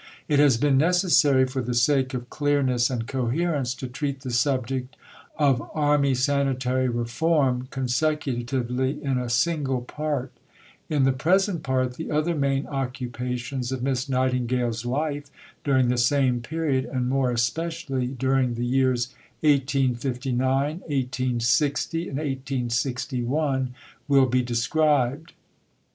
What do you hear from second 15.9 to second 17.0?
same period,